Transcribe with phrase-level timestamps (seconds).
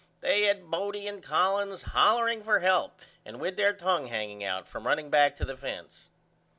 [0.21, 4.87] They had Bodie and Collins hollering for help and with there tongue hanging out from
[4.87, 6.09] running back to the fence.